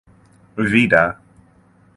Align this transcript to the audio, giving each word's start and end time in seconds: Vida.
Vida. 0.71 1.03